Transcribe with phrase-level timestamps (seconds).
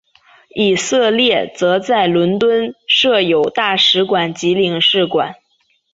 [0.55, 5.35] 以色列则在伦敦设有大使馆及领事馆。